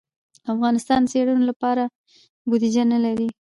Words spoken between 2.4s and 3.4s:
بودیجه نه لري.